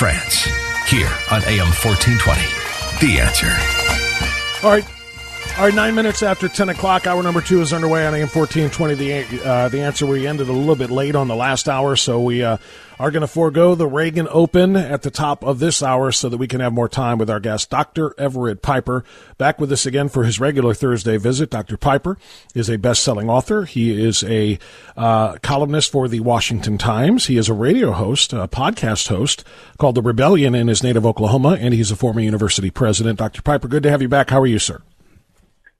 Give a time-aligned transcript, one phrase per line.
[0.00, 0.44] Frantz,
[0.88, 2.40] here on AM 1420.
[3.04, 3.52] The answer.
[4.64, 4.99] All right.
[5.58, 8.94] All right, nine minutes after 10 o'clock, hour number two is underway on AM 1420.
[8.94, 12.18] The, uh, the answer, we ended a little bit late on the last hour, so
[12.18, 12.56] we uh,
[12.98, 16.38] are going to forego the Reagan Open at the top of this hour so that
[16.38, 18.14] we can have more time with our guest, Dr.
[18.16, 19.04] Everett Piper.
[19.36, 21.50] Back with us again for his regular Thursday visit.
[21.50, 21.76] Dr.
[21.76, 22.16] Piper
[22.54, 23.66] is a best selling author.
[23.66, 24.58] He is a
[24.96, 27.26] uh, columnist for the Washington Times.
[27.26, 29.44] He is a radio host, a podcast host
[29.76, 33.18] called The Rebellion in his native Oklahoma, and he's a former university president.
[33.18, 33.42] Dr.
[33.42, 34.30] Piper, good to have you back.
[34.30, 34.80] How are you, sir?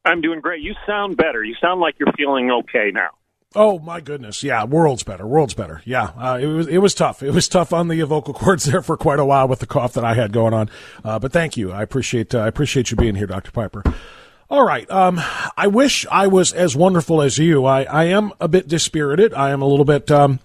[0.05, 0.63] I'm doing great.
[0.63, 1.45] You sound better.
[1.45, 3.11] You sound like you're feeling okay now.
[3.57, 5.83] Oh my goodness, yeah, world's better, world's better.
[5.85, 7.21] Yeah, uh, it was it was tough.
[7.21, 9.93] It was tough on the vocal cords there for quite a while with the cough
[9.95, 10.71] that I had going on.
[11.05, 13.83] Uh, but thank you, I appreciate uh, I appreciate you being here, Doctor Piper.
[14.49, 15.21] All right, um,
[15.57, 17.65] I wish I was as wonderful as you.
[17.65, 19.35] I I am a bit dispirited.
[19.35, 20.13] I am a little bit.
[20.13, 20.39] Um,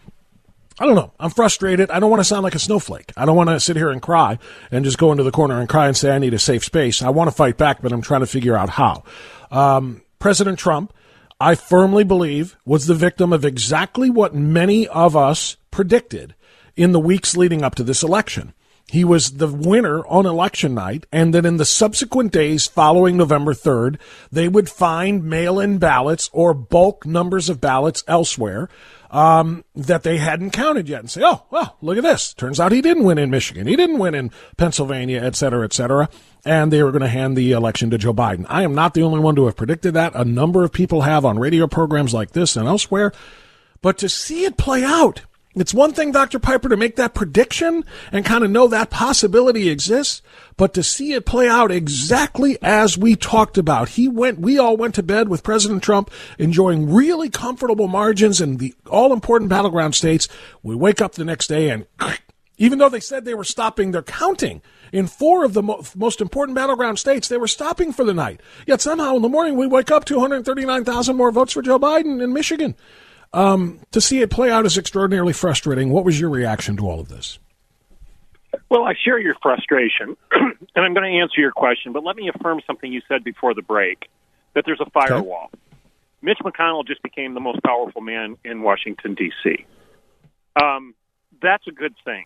[0.80, 1.14] I don't know.
[1.20, 1.92] I'm frustrated.
[1.92, 3.14] I don't want to sound like a snowflake.
[3.16, 4.40] I don't want to sit here and cry
[4.72, 7.02] and just go into the corner and cry and say I need a safe space.
[7.02, 9.04] I want to fight back, but I'm trying to figure out how.
[9.52, 10.94] Um, President Trump
[11.40, 16.34] I firmly believe, was the victim of exactly what many of us predicted
[16.78, 18.54] in the weeks leading up to this election.
[18.88, 23.54] He was the winner on election night, and then in the subsequent days following November
[23.54, 24.00] 3rd,
[24.32, 28.70] they would find mail in ballots or bulk numbers of ballots elsewhere
[29.10, 32.34] um, that they hadn't counted yet and say, oh, well, look at this.
[32.34, 33.66] Turns out he didn't win in Michigan.
[33.66, 36.10] He didn't win in Pennsylvania, et cetera, et cetera
[36.46, 38.46] and they were going to hand the election to Joe Biden.
[38.48, 40.16] I am not the only one to have predicted that.
[40.16, 43.12] A number of people have on radio programs like this and elsewhere.
[43.82, 45.24] But to see it play out,
[45.56, 46.38] it's one thing, Dr.
[46.40, 50.22] Piper, to make that prediction and kind of know that possibility exists,
[50.58, 53.90] but to see it play out exactly as we talked about.
[53.90, 58.58] He went, we all went to bed with President Trump enjoying really comfortable margins in
[58.58, 60.28] the all important battleground states.
[60.62, 61.86] We wake up the next day and
[62.58, 64.62] even though they said they were stopping their counting,
[64.92, 68.40] in four of the mo- most important battleground states, they were stopping for the night.
[68.66, 72.34] Yet somehow in the morning we wake up 239,000 more votes for Joe Biden in
[72.34, 72.76] Michigan.
[73.36, 75.90] Um, to see it play out is extraordinarily frustrating.
[75.90, 77.38] What was your reaction to all of this?
[78.70, 82.32] Well, I share your frustration, and I'm going to answer your question, but let me
[82.34, 84.08] affirm something you said before the break
[84.54, 85.50] that there's a firewall.
[85.54, 85.78] Okay.
[86.22, 89.66] Mitch McConnell just became the most powerful man in Washington, D.C.
[90.56, 90.96] Um,
[91.42, 92.26] that's a good thing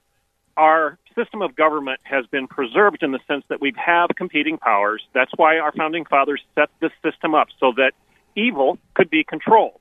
[0.60, 5.02] our system of government has been preserved in the sense that we have competing powers.
[5.14, 7.94] That's why our founding fathers set this system up so that
[8.36, 9.80] evil could be controlled,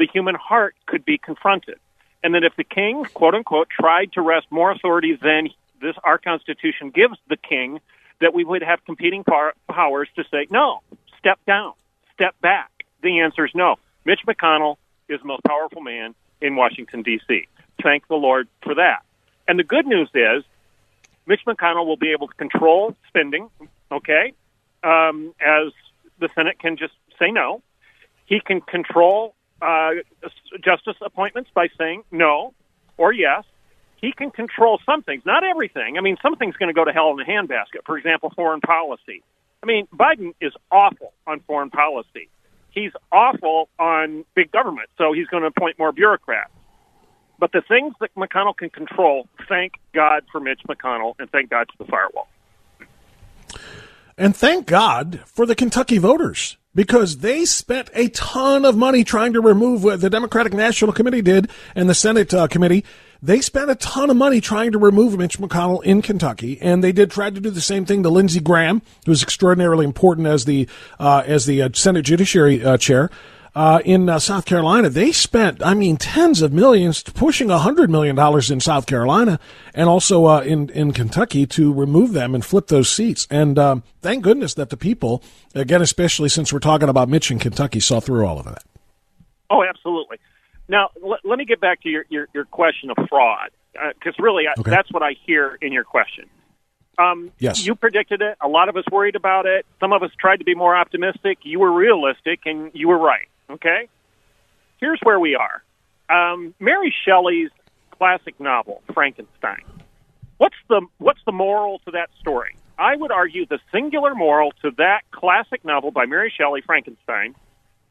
[0.00, 1.78] the human heart could be confronted,
[2.24, 5.50] and that if the king, quote unquote, tried to wrest more authority than
[5.82, 7.80] this our Constitution gives the king,
[8.20, 10.80] that we would have competing par- powers to say no,
[11.18, 11.74] step down,
[12.14, 12.70] step back.
[13.02, 13.76] The answer is no.
[14.06, 14.76] Mitch McConnell
[15.08, 17.46] is the most powerful man in Washington D.C.
[17.82, 19.02] Thank the Lord for that.
[19.46, 20.44] And the good news is,
[21.26, 23.50] Mitch McConnell will be able to control spending,
[23.92, 24.32] okay,
[24.82, 25.72] um, as
[26.18, 27.60] the Senate can just say no.
[28.24, 29.90] He can control uh,
[30.64, 32.54] justice appointments by saying no
[32.96, 33.44] or yes.
[33.96, 35.98] He can control some things, not everything.
[35.98, 37.84] I mean, some things going to go to hell in a handbasket.
[37.84, 39.22] For example, foreign policy.
[39.62, 42.30] I mean, Biden is awful on foreign policy.
[42.70, 46.52] He's awful on big government, so he's going to appoint more bureaucrats.
[47.38, 51.66] But the things that McConnell can control, thank God for Mitch McConnell, and thank God
[51.76, 52.28] for the firewall.
[54.16, 59.32] And thank God for the Kentucky voters because they spent a ton of money trying
[59.32, 62.84] to remove what the Democratic National Committee did and the Senate uh, committee.
[63.22, 66.92] They spent a ton of money trying to remove Mitch McConnell in Kentucky, and they
[66.92, 70.66] did try to do the same thing to Lindsey Graham, who's extraordinarily important as the
[70.98, 73.10] uh, as the uh, Senate Judiciary uh, chair
[73.54, 77.90] uh, in uh, South Carolina, they spent, I mean, tens of millions, pushing a hundred
[77.90, 79.40] million dollars in South Carolina,
[79.74, 83.26] and also uh, in in Kentucky to remove them and flip those seats.
[83.30, 85.22] And um, thank goodness that the people,
[85.54, 88.62] again, especially since we're talking about Mitch in Kentucky, saw through all of that.
[89.50, 90.18] Oh, absolutely.
[90.68, 94.22] Now, l- let me get back to your your, your question of fraud, because uh,
[94.22, 94.70] really, okay.
[94.70, 96.26] that's what I hear in your question.
[96.98, 97.64] Um, yes.
[97.64, 98.36] You predicted it.
[98.42, 99.64] A lot of us worried about it.
[99.80, 101.38] Some of us tried to be more optimistic.
[101.42, 103.26] You were realistic, and you were right.
[103.50, 103.88] Okay?
[104.78, 105.62] Here's where we are.
[106.08, 107.50] Um, Mary Shelley's
[107.90, 109.62] classic novel, Frankenstein.
[110.38, 112.56] What's the what's the moral to that story?
[112.78, 117.34] I would argue the singular moral to that classic novel by Mary Shelley, Frankenstein,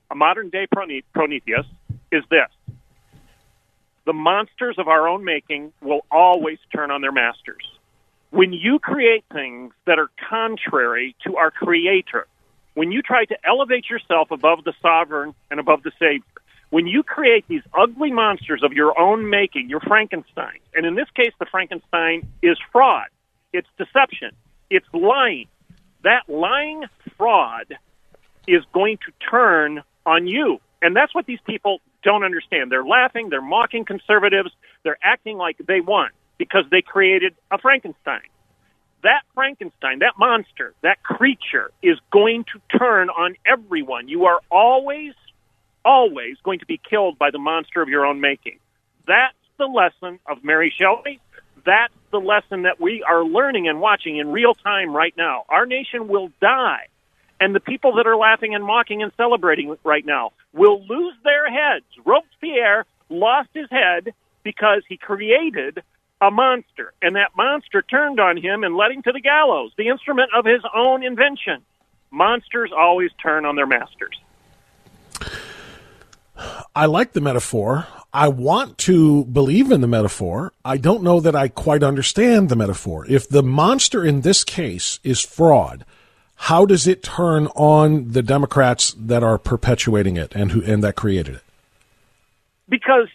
[0.09, 0.65] a modern day
[1.13, 1.67] Prometheus,
[2.11, 2.49] is this.
[4.05, 7.63] The monsters of our own making will always turn on their masters.
[8.31, 12.25] When you create things that are contrary to our Creator,
[12.79, 16.23] when you try to elevate yourself above the sovereign and above the Savior,
[16.69, 21.07] When you create these ugly monsters of your own making, your Frankenstein, and in this
[21.15, 23.07] case, the Frankenstein is fraud,
[23.51, 24.31] it's deception,
[24.69, 25.47] it's lying.
[26.03, 26.85] That lying
[27.17, 27.75] fraud
[28.47, 30.59] is going to turn on you.
[30.81, 32.71] And that's what these people don't understand.
[32.71, 34.51] They're laughing, they're mocking conservatives,
[34.83, 38.21] they're acting like they won because they created a Frankenstein.
[39.03, 44.07] That Frankenstein, that monster, that creature is going to turn on everyone.
[44.07, 45.13] You are always,
[45.85, 48.59] always going to be killed by the monster of your own making.
[49.07, 51.19] That's the lesson of Mary Shelley.
[51.65, 55.45] That's the lesson that we are learning and watching in real time right now.
[55.49, 56.87] Our nation will die
[57.39, 61.49] and the people that are laughing and mocking and celebrating right now will lose their
[61.49, 61.85] heads.
[62.05, 64.13] Robespierre lost his head
[64.43, 65.81] because he created
[66.21, 69.87] a monster, and that monster turned on him and led him to the gallows, the
[69.87, 71.63] instrument of his own invention.
[72.11, 74.19] Monsters always turn on their masters.
[76.75, 77.87] I like the metaphor.
[78.13, 80.53] I want to believe in the metaphor.
[80.65, 83.05] I don't know that I quite understand the metaphor.
[83.07, 85.85] If the monster in this case is fraud,
[86.35, 90.95] how does it turn on the Democrats that are perpetuating it and who and that
[90.95, 91.43] created it?
[92.67, 93.09] Because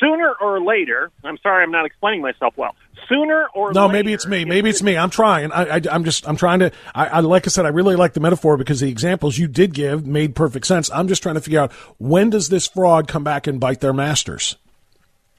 [0.00, 2.74] sooner or later, I'm sorry, I'm not explaining myself well.
[3.08, 4.44] Sooner or no, later, maybe it's me.
[4.44, 4.96] Maybe it's me.
[4.96, 5.52] I'm trying.
[5.52, 6.26] I, I, am just.
[6.28, 6.72] I'm trying to.
[6.94, 7.66] I, I, like I said.
[7.66, 10.90] I really like the metaphor because the examples you did give made perfect sense.
[10.90, 13.92] I'm just trying to figure out when does this fraud come back and bite their
[13.92, 14.56] masters?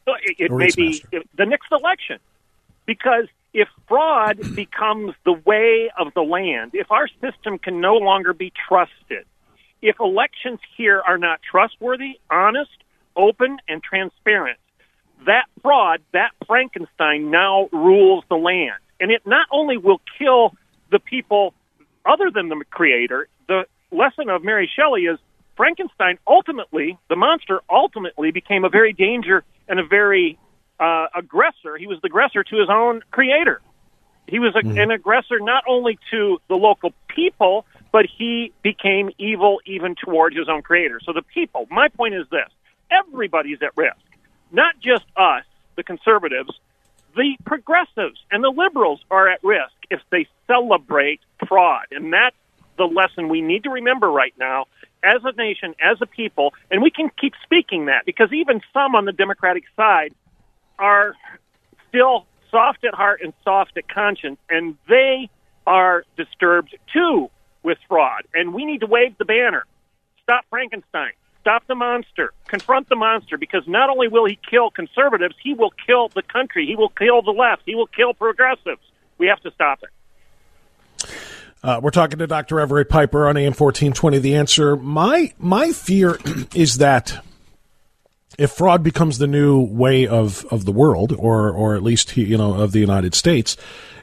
[0.07, 1.03] It, it may be
[1.37, 2.19] the next election,
[2.85, 8.33] because if fraud becomes the way of the land, if our system can no longer
[8.33, 9.25] be trusted,
[9.81, 12.69] if elections here are not trustworthy, honest,
[13.15, 14.57] open, and transparent,
[15.25, 18.79] that fraud, that Frankenstein now rules the land.
[18.99, 20.53] And it not only will kill
[20.91, 21.53] the people
[22.05, 25.19] other than the creator, the lesson of Mary Shelley is
[25.55, 30.39] Frankenstein ultimately, the monster ultimately became a very danger and a very
[30.79, 31.77] uh, aggressor.
[31.77, 33.61] He was the aggressor to his own creator.
[34.27, 34.77] He was a, mm-hmm.
[34.77, 40.47] an aggressor not only to the local people, but he became evil even toward his
[40.49, 40.99] own creator.
[41.03, 42.49] So the people, my point is this
[42.91, 43.97] everybody's at risk,
[44.51, 45.43] not just us,
[45.75, 46.51] the conservatives,
[47.15, 51.85] the progressives and the liberals are at risk if they celebrate fraud.
[51.91, 52.35] And that's
[52.77, 54.65] the lesson we need to remember right now
[55.03, 56.53] as a nation, as a people.
[56.69, 60.13] And we can keep speaking that because even some on the Democratic side
[60.79, 61.15] are
[61.89, 65.29] still soft at heart and soft at conscience, and they
[65.65, 67.29] are disturbed too
[67.63, 68.23] with fraud.
[68.33, 69.63] And we need to wave the banner.
[70.23, 71.11] Stop Frankenstein.
[71.41, 72.33] Stop the monster.
[72.47, 76.67] Confront the monster because not only will he kill conservatives, he will kill the country.
[76.67, 77.63] He will kill the left.
[77.65, 78.81] He will kill progressives.
[79.17, 79.89] We have to stop it.
[81.63, 82.59] Uh, we're talking to Dr.
[82.59, 84.19] Everett Piper on AM 1420.
[84.19, 86.17] The answer, my my fear
[86.55, 87.23] is that
[88.37, 92.37] if fraud becomes the new way of, of the world, or or at least you
[92.37, 93.57] know of the United States,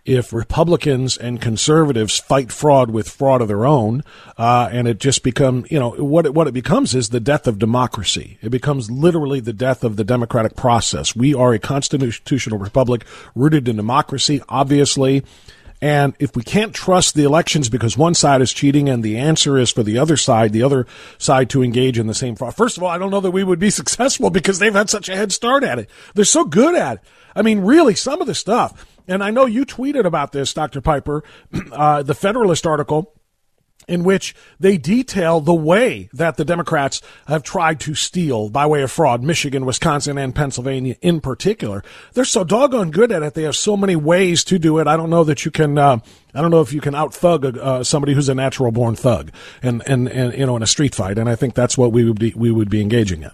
[0.05, 4.03] if Republicans and conservatives fight fraud with fraud of their own,
[4.37, 7.47] uh, and it just become you know what it, what it becomes is the death
[7.47, 8.39] of democracy.
[8.41, 11.15] It becomes literally the death of the democratic process.
[11.15, 13.05] We are a constitutional republic
[13.35, 15.25] rooted in democracy, obviously.
[15.81, 19.57] And if we can't trust the elections because one side is cheating and the answer
[19.57, 20.87] is for the other side, the other
[21.19, 22.57] side to engage in the same fraud.
[22.57, 25.09] First of all, I don't know that we would be successful because they've had such
[25.09, 25.89] a head start at it.
[26.15, 27.01] They're so good at it.
[27.37, 28.87] I mean, really, some of the stuff.
[29.07, 30.81] And I know you tweeted about this, Dr.
[30.81, 31.23] Piper,
[31.73, 33.15] uh, the Federalist article
[33.89, 38.83] in which they detail the way that the Democrats have tried to steal by way
[38.83, 41.83] of fraud, Michigan, Wisconsin, and Pennsylvania in particular.
[42.13, 43.35] They're so doggone good at it.
[43.35, 44.87] They have so many ways to do it.
[44.87, 45.99] I don't know that you can, uh,
[46.35, 49.33] I don't know if you can out thug uh, somebody who's a natural born thug
[49.63, 51.19] and, and, and, you know, in a street fight.
[51.19, 53.31] And I think that's what we would be, we would be engaging in.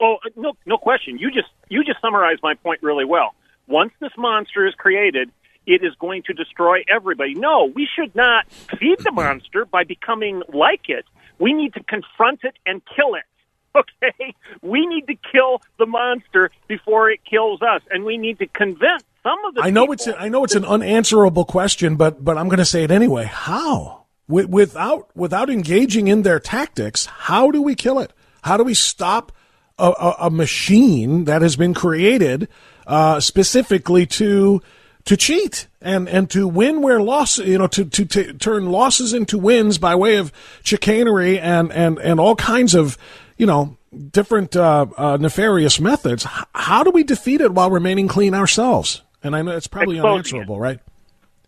[0.00, 1.18] Oh, no, no question.
[1.18, 3.34] You just, you just summarized my point really well.
[3.66, 5.30] Once this monster is created,
[5.66, 7.34] it is going to destroy everybody.
[7.34, 8.46] No, we should not
[8.78, 11.04] feed the monster by becoming like it.
[11.38, 13.24] We need to confront it and kill it.
[13.72, 14.34] Okay?
[14.62, 19.04] We need to kill the monster before it kills us, and we need to convince
[19.22, 19.62] some of the.
[19.62, 22.64] I know it's a, I know it's an unanswerable question, but but I'm going to
[22.64, 23.26] say it anyway.
[23.26, 24.06] How?
[24.26, 28.12] Without without engaging in their tactics, how do we kill it?
[28.42, 29.30] How do we stop
[29.78, 32.48] a, a, a machine that has been created
[32.86, 34.62] uh, specifically to
[35.10, 39.12] to cheat and, and to win where loss, you know, to, to, to turn losses
[39.12, 42.96] into wins by way of chicanery and, and, and all kinds of,
[43.36, 43.76] you know,
[44.12, 46.24] different uh, uh, nefarious methods.
[46.54, 49.02] How do we defeat it while remaining clean ourselves?
[49.20, 50.60] And I know it's probably exposing unanswerable, it.
[50.60, 50.78] right?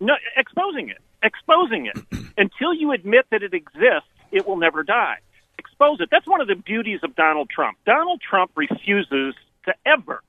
[0.01, 1.97] No, exposing it, exposing it.
[2.37, 5.19] Until you admit that it exists, it will never die
[5.57, 6.09] expose it.
[6.11, 7.79] That's one of the beauties of Donald Trump.
[7.87, 10.21] Donald Trump refuses to ever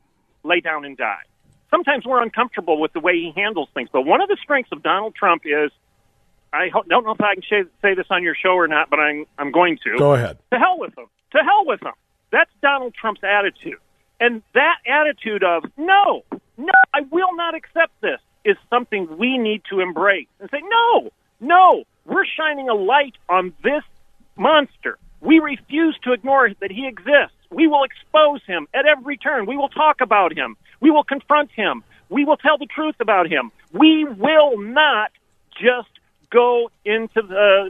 [0.43, 1.23] lay down and die.
[1.73, 4.83] Sometimes we're uncomfortable with the way he handles things, but one of the strengths of
[4.83, 5.71] Donald Trump is
[6.53, 9.25] I don't know if I can say this on your show or not, but I'm
[9.39, 9.97] I'm going to.
[9.97, 10.37] Go ahead.
[10.51, 11.07] To hell with him.
[11.31, 11.93] To hell with him.
[12.31, 13.79] That's Donald Trump's attitude.
[14.19, 16.23] And that attitude of no,
[16.57, 21.09] no, I will not accept this is something we need to embrace and say, no,
[21.39, 23.83] no, we're shining a light on this
[24.35, 24.99] monster.
[25.21, 27.37] We refuse to ignore that he exists.
[27.49, 29.45] We will expose him at every turn.
[29.45, 30.57] We will talk about him.
[30.83, 31.81] We will confront him.
[32.09, 33.53] We will tell the truth about him.
[33.71, 35.11] We will not
[35.51, 35.87] just
[36.29, 37.69] go into the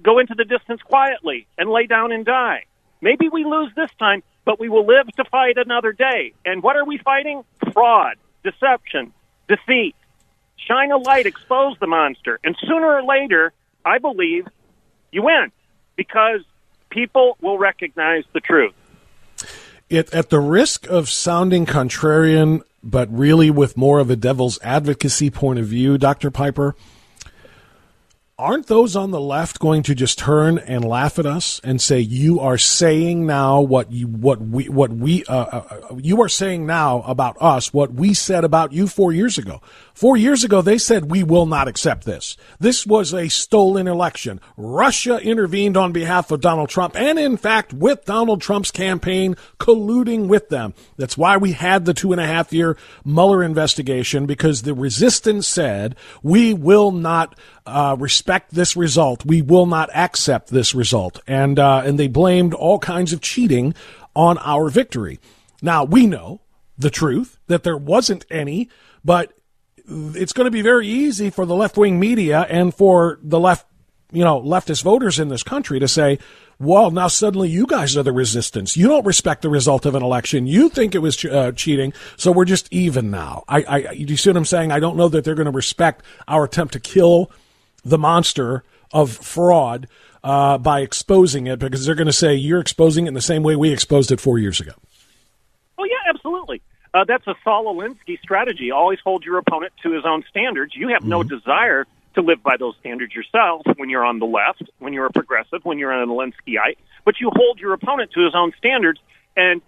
[0.00, 2.66] go into the distance quietly and lay down and die.
[3.00, 6.34] Maybe we lose this time, but we will live to fight another day.
[6.44, 7.42] And what are we fighting?
[7.72, 9.12] Fraud, deception,
[9.48, 9.96] defeat.
[10.56, 13.52] Shine a light, expose the monster, and sooner or later,
[13.84, 14.46] I believe
[15.10, 15.50] you win
[15.96, 16.42] because
[16.90, 18.74] people will recognize the truth.
[19.88, 25.30] It, at the risk of sounding contrarian, but really with more of a devil's advocacy
[25.30, 26.30] point of view, Dr.
[26.30, 26.74] Piper,
[28.38, 31.98] aren't those on the left going to just turn and laugh at us and say
[31.98, 36.66] you are saying now what you what we what we uh, uh, you are saying
[36.66, 39.62] now about us what we said about you 4 years ago?
[39.94, 42.36] 4 years ago they said we will not accept this.
[42.60, 44.38] This was a stolen election.
[44.58, 50.28] Russia intervened on behalf of donald trump and in fact with donald trump's campaign colluding
[50.28, 50.74] with them.
[50.98, 55.48] That's why we had the two and a half year mueller investigation because the resistance
[55.48, 59.24] said we will not uh, respect this result.
[59.24, 61.20] We will not accept this result.
[61.26, 63.74] And, uh, and they blamed all kinds of cheating
[64.14, 65.20] on our victory.
[65.62, 66.40] Now, we know
[66.78, 68.68] the truth that there wasn't any,
[69.04, 69.32] but
[69.86, 73.66] it's going to be very easy for the left wing media and for the left,
[74.12, 76.18] you know, leftist voters in this country to say,
[76.58, 78.76] well, now suddenly you guys are the resistance.
[78.76, 80.46] You don't respect the result of an election.
[80.46, 83.44] You think it was uh, cheating, so we're just even now.
[83.46, 84.72] I, I, you see what I'm saying?
[84.72, 87.30] I don't know that they're going to respect our attempt to kill
[87.88, 89.88] the monster of fraud
[90.24, 93.42] uh, by exposing it because they're going to say you're exposing it in the same
[93.42, 94.72] way we exposed it four years ago.
[95.78, 96.62] Oh, yeah, absolutely.
[96.94, 98.70] Uh, that's a Saul Alinsky strategy.
[98.70, 100.74] Always hold your opponent to his own standards.
[100.74, 101.36] You have no mm-hmm.
[101.36, 105.12] desire to live by those standards yourself when you're on the left, when you're a
[105.12, 108.98] progressive, when you're an Alinskyite, but you hold your opponent to his own standards,
[109.36, 109.60] and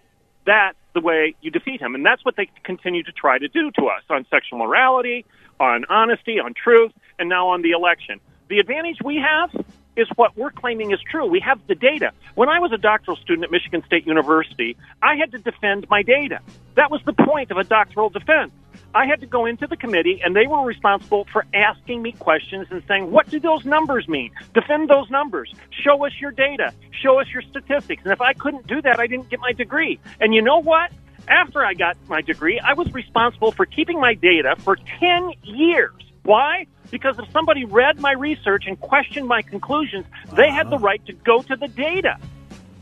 [0.46, 1.94] that's the way you defeat him.
[1.94, 5.26] And that's what they continue to try to do to us on sexual morality,
[5.60, 8.20] on honesty, on truth, and now on the election.
[8.48, 9.50] The advantage we have
[9.96, 11.26] is what we're claiming is true.
[11.26, 12.12] We have the data.
[12.34, 16.02] When I was a doctoral student at Michigan State University, I had to defend my
[16.02, 16.40] data.
[16.76, 18.52] That was the point of a doctoral defense.
[18.94, 22.68] I had to go into the committee, and they were responsible for asking me questions
[22.70, 24.30] and saying, What do those numbers mean?
[24.54, 25.52] Defend those numbers.
[25.70, 26.72] Show us your data.
[27.02, 28.02] Show us your statistics.
[28.04, 29.98] And if I couldn't do that, I didn't get my degree.
[30.20, 30.92] And you know what?
[31.28, 35.92] After I got my degree, I was responsible for keeping my data for 10 years.
[36.22, 36.66] Why?
[36.90, 41.12] Because if somebody read my research and questioned my conclusions, they had the right to
[41.12, 42.16] go to the data,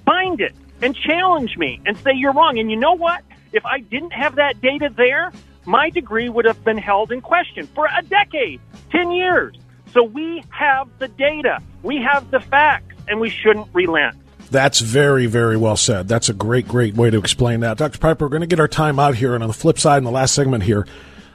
[0.05, 2.59] find it, and challenge me and say you're wrong.
[2.59, 3.23] And you know what?
[3.53, 5.33] If I didn't have that data there,
[5.65, 8.61] my degree would have been held in question for a decade,
[8.93, 9.57] 10 years.
[9.93, 14.17] So we have the data, we have the facts, and we shouldn't relent.
[14.51, 16.09] That's very, very well said.
[16.09, 17.79] That's a great, great way to explain that.
[17.79, 17.99] Dr.
[17.99, 19.35] Piper, we're going to get our time out here.
[19.35, 20.87] And on the flip side, in the last segment here,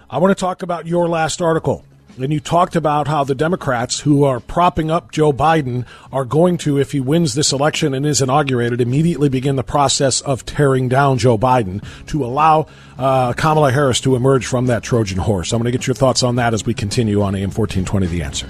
[0.09, 1.85] I want to talk about your last article.
[2.17, 6.57] And you talked about how the Democrats who are propping up Joe Biden are going
[6.59, 10.89] to, if he wins this election and is inaugurated, immediately begin the process of tearing
[10.89, 15.53] down Joe Biden to allow uh, Kamala Harris to emerge from that Trojan horse.
[15.53, 18.23] I'm going to get your thoughts on that as we continue on AM 1420 The
[18.23, 18.47] Answer.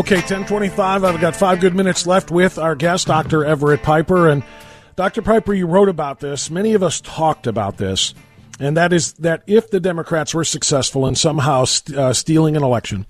[0.00, 1.04] Okay, 1025.
[1.04, 3.44] I've got five good minutes left with our guest, Dr.
[3.44, 4.30] Everett Piper.
[4.30, 4.42] And
[4.96, 5.20] Dr.
[5.20, 6.50] Piper, you wrote about this.
[6.50, 8.14] Many of us talked about this.
[8.58, 12.62] And that is that if the Democrats were successful in somehow st- uh, stealing an
[12.62, 13.04] election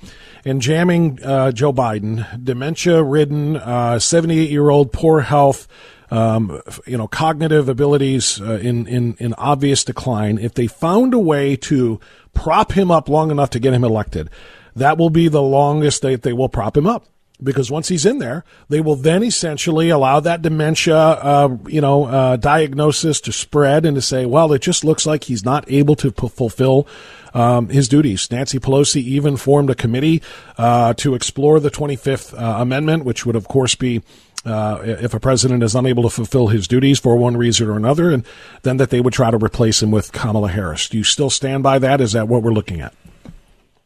[0.45, 3.55] and jamming uh, Joe Biden, dementia ridden,
[4.01, 5.69] 78 uh, year old, poor health,
[6.11, 11.21] um, you know, cognitive abilities uh, in, in, in obvious decline, if they found a
[11.21, 12.01] way to
[12.35, 14.29] prop him up long enough to get him elected,
[14.77, 17.07] that will be the longest that they will prop him up
[17.43, 22.05] because once he's in there, they will then essentially allow that dementia, uh, you know,
[22.05, 25.97] uh, diagnosis to spread and to say, well, it just looks like he's not able
[25.97, 26.87] to p- fulfill
[27.35, 28.31] um, his duties.
[28.31, 30.23] Nancy Pelosi even formed a committee
[30.59, 34.03] uh, to explore the 25th uh, Amendment, which would, of course, be
[34.45, 38.11] uh, if a president is unable to fulfill his duties for one reason or another,
[38.11, 38.25] and
[38.63, 40.89] then that they would try to replace him with Kamala Harris.
[40.89, 42.01] Do you still stand by that?
[42.01, 42.95] Is that what we're looking at?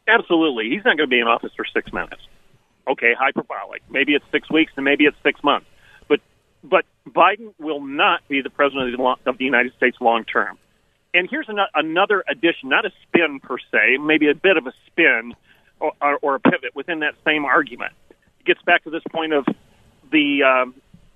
[0.07, 0.69] Absolutely.
[0.69, 2.21] He's not going to be in office for six minutes.
[2.87, 3.81] Okay, hyperbolic.
[3.89, 5.65] Maybe it's six weeks, and maybe it's six months.
[6.07, 6.19] But
[6.63, 10.57] but Biden will not be the president of the United States long term.
[11.15, 15.33] And here's another addition, not a spin per se, maybe a bit of a spin
[15.79, 17.93] or, or, or a pivot within that same argument.
[18.41, 19.45] It gets back to this point of
[20.11, 20.75] the um,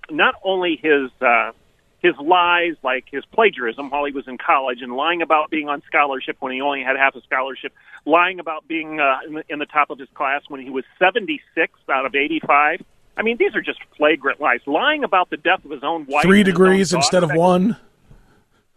[0.10, 1.51] not only his uh,
[2.01, 5.81] his lies, like his plagiarism while he was in college, and lying about being on
[5.85, 7.73] scholarship when he only had half a scholarship,
[8.05, 10.85] lying about being uh, in, the, in the top of his class when he was
[10.97, 12.83] 76 out of 85.
[13.17, 14.61] I mean, these are just flagrant lies.
[14.65, 16.23] Lying about the death of his own wife.
[16.23, 17.75] Three degrees instead of one.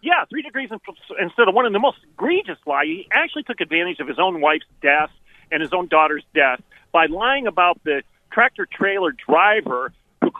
[0.00, 0.68] Yeah, three degrees
[1.20, 1.64] instead of one.
[1.64, 5.10] And the most egregious lie, he actually took advantage of his own wife's death
[5.52, 6.60] and his own daughter's death
[6.90, 8.02] by lying about the
[8.32, 9.92] tractor trailer driver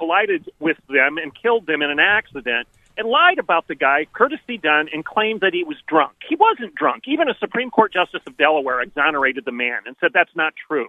[0.02, 2.66] collided with them and killed them in an accident
[2.96, 6.12] and lied about the guy, courtesy done, and claimed that he was drunk.
[6.28, 7.04] He wasn't drunk.
[7.06, 10.88] Even a Supreme Court Justice of Delaware exonerated the man and said that's not true.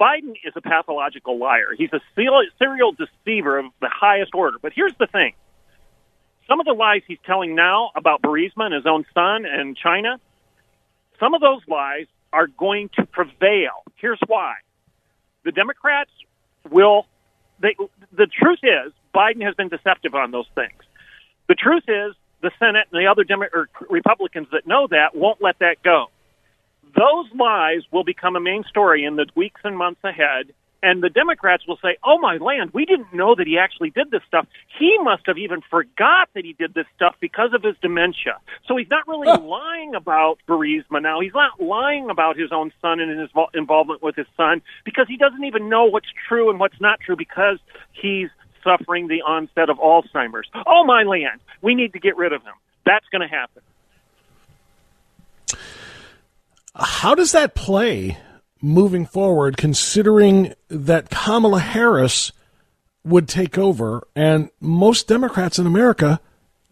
[0.00, 1.74] Biden is a pathological liar.
[1.76, 4.58] He's a serial deceiver of the highest order.
[4.62, 5.34] But here's the thing
[6.48, 10.18] some of the lies he's telling now about Burisma and his own son and China,
[11.18, 13.82] some of those lies are going to prevail.
[13.96, 14.54] Here's why.
[15.44, 16.10] The Democrats
[16.70, 17.06] will
[17.62, 17.76] they,
[18.12, 20.82] the truth is Biden has been deceptive on those things.
[21.48, 25.40] The truth is the Senate and the other Demo- or Republicans that know that won't
[25.40, 26.06] let that go.
[26.94, 30.52] Those lies will become a main story in the weeks and months ahead,
[30.82, 34.10] and the Democrats will say, "Oh my land, we didn't know that he actually did
[34.10, 34.46] this stuff.
[34.78, 38.76] He must have even forgot that he did this stuff because of his dementia." So
[38.76, 41.20] he's not really lying about Burisma now.
[41.20, 45.16] He's not lying about his own son and his involvement with his son because he
[45.16, 47.58] doesn't even know what's true and what's not true because
[47.92, 48.28] he's
[48.64, 50.48] suffering the onset of Alzheimer's.
[50.66, 52.54] Oh my land, we need to get rid of him.
[52.84, 53.62] That's going to happen.
[56.74, 58.16] How does that play
[58.62, 62.32] moving forward, considering that Kamala Harris
[63.04, 66.20] would take over, and most Democrats in America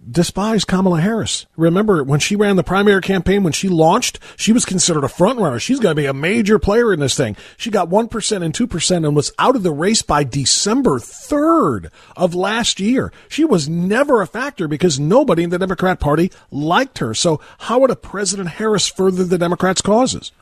[0.09, 1.47] despise Kamala Harris.
[1.57, 5.61] Remember when she ran the primary campaign, when she launched, she was considered a frontrunner.
[5.61, 7.37] She's going to be a major player in this thing.
[7.57, 12.35] She got 1% and 2% and was out of the race by December 3rd of
[12.35, 13.13] last year.
[13.29, 17.13] She was never a factor because nobody in the Democrat Party liked her.
[17.13, 20.33] So how would a President Harris further the Democrats' causes?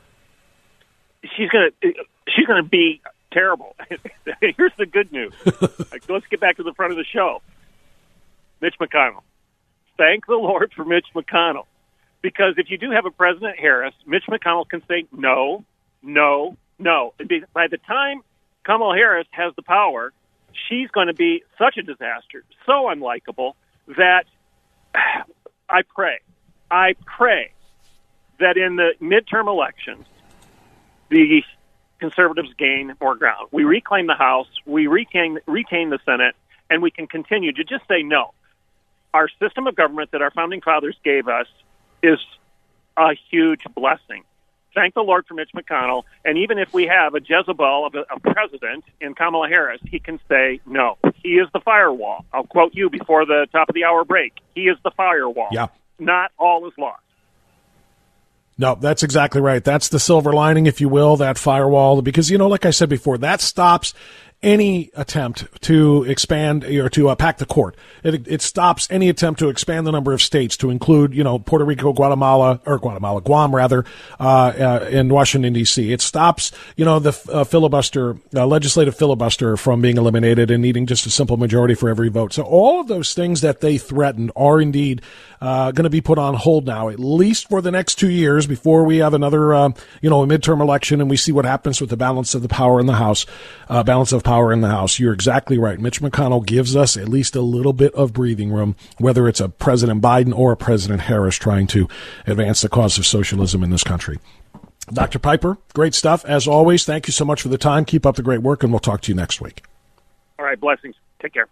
[1.23, 1.93] She's going to
[2.27, 3.01] she's to be
[3.31, 3.75] terrible.
[4.41, 5.33] Here's the good news.
[6.09, 7.41] Let's get back to the front of the show.
[8.61, 9.23] Mitch McConnell.
[9.97, 11.65] Thank the Lord for Mitch McConnell.
[12.21, 15.63] Because if you do have a President Harris, Mitch McConnell can say no,
[16.03, 17.13] no, no.
[17.53, 18.21] By the time
[18.65, 20.11] Kamala Harris has the power,
[20.67, 23.53] she's going to be such a disaster, so unlikable
[23.97, 24.25] that
[25.69, 26.19] I pray,
[26.69, 27.51] I pray
[28.39, 30.05] that in the midterm elections,
[31.09, 31.43] the
[31.99, 33.49] conservatives gain more ground.
[33.51, 36.35] We reclaim the House, we retain retain the Senate,
[36.69, 38.33] and we can continue to just say no.
[39.13, 41.47] Our system of government that our founding fathers gave us
[42.01, 42.19] is
[42.95, 44.23] a huge blessing.
[44.75, 46.03] Thank the Lord for Mitch McConnell.
[46.23, 49.99] And even if we have a Jezebel of a, a president in Kamala Harris, he
[49.99, 50.97] can say no.
[51.23, 52.25] He is the firewall.
[52.31, 54.33] I'll quote you before the top of the hour break.
[54.53, 55.49] He is the firewall.
[55.51, 55.67] Yeah.
[55.97, 57.01] Not all is lost.
[58.59, 59.63] No, that's exactly right.
[59.63, 62.01] That's the silver lining, if you will, that firewall.
[62.01, 63.93] Because, you know, like I said before, that stops
[64.41, 67.75] any attempt to expand or to uh, pack the court.
[68.03, 71.39] It, it stops any attempt to expand the number of states to include, you know,
[71.39, 73.83] Puerto Rico, Guatemala, or Guatemala, Guam rather,
[74.17, 75.91] uh, uh, in Washington D.C.
[75.91, 80.85] It stops, you know, the uh, filibuster, uh, legislative filibuster from being eliminated and needing
[80.85, 82.31] just a simple majority for every vote.
[82.31, 85.01] So all of those things that they threatened are indeed
[85.41, 88.47] uh, going to be put on hold now, at least for the next two years
[88.47, 89.53] before we have another,
[90.01, 92.47] you know, a midterm election and we see what happens with the balance of the
[92.47, 93.25] power in the House,
[93.67, 94.99] balance of power in the House.
[94.99, 95.79] You're exactly right.
[95.79, 99.49] Mitch McConnell gives us at least a little bit of breathing room, whether it's a
[99.49, 101.87] President Biden or a President Harris trying to
[102.27, 104.19] advance the cause of socialism in this country.
[104.93, 105.17] Dr.
[105.17, 106.23] Piper, great stuff.
[106.25, 107.85] As always, thank you so much for the time.
[107.85, 109.63] Keep up the great work, and we'll talk to you next week.
[110.37, 110.59] All right.
[110.59, 110.93] Blessings.
[111.19, 111.47] Take care.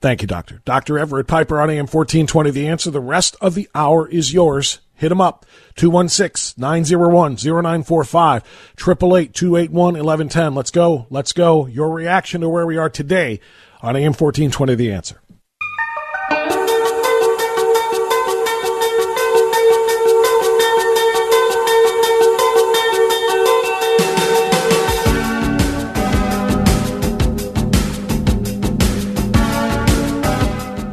[0.00, 0.62] Thank you, Doctor.
[0.64, 1.00] Dr.
[1.00, 2.52] Everett Piper on AM 1420.
[2.52, 2.92] The answer.
[2.92, 4.78] The rest of the hour is yours.
[4.96, 5.44] Hit them up.
[5.76, 8.44] 216-901-0945.
[8.76, 10.56] 888-281-1110.
[10.56, 11.08] Let's go.
[11.10, 11.66] Let's go.
[11.66, 13.40] Your reaction to where we are today
[13.82, 15.20] on AM 1420 The Answer.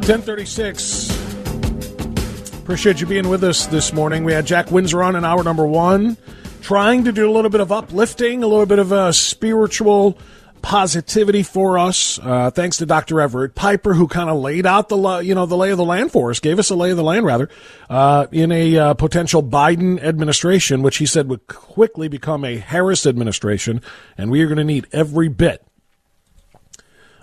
[0.02, 1.11] 1036.
[2.62, 4.22] Appreciate you being with us this morning.
[4.22, 6.16] We had Jack Windsor on in hour number one,
[6.60, 10.16] trying to do a little bit of uplifting, a little bit of a spiritual
[10.62, 12.20] positivity for us.
[12.22, 13.20] Uh, thanks to Dr.
[13.20, 16.12] Everett Piper, who kind of laid out the you know the lay of the land
[16.12, 17.50] for us, gave us a lay of the land rather
[17.90, 23.06] uh, in a uh, potential Biden administration, which he said would quickly become a Harris
[23.06, 23.82] administration,
[24.16, 25.66] and we are going to need every bit